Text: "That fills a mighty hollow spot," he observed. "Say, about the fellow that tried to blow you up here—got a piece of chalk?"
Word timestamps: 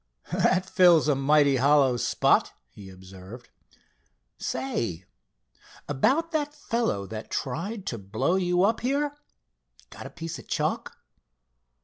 "That 0.33 0.67
fills 0.67 1.07
a 1.07 1.13
mighty 1.13 1.57
hollow 1.57 1.95
spot," 1.95 2.53
he 2.71 2.89
observed. 2.89 3.51
"Say, 4.39 5.05
about 5.87 6.31
the 6.31 6.47
fellow 6.47 7.05
that 7.05 7.29
tried 7.29 7.85
to 7.85 7.99
blow 7.99 8.33
you 8.33 8.63
up 8.63 8.79
here—got 8.79 10.07
a 10.07 10.09
piece 10.09 10.39
of 10.39 10.47
chalk?" 10.47 10.97